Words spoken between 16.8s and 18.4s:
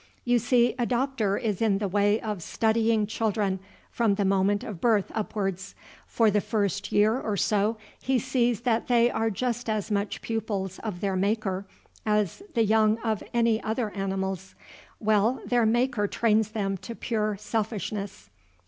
pure selfishness.